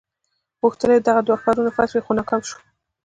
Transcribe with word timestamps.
غوښتل 0.61 0.89
یې 0.95 0.99
دغه 1.07 1.21
دوه 1.27 1.37
ښارونه 1.43 1.69
فتح 1.75 1.87
کړي 1.91 2.01
خو 2.03 2.11
ناکام 2.17 2.41
شو. 2.49 2.57